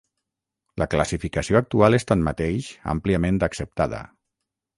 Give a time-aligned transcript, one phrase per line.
[0.81, 4.03] La classificació actual és tanmateix àmpliament acceptada.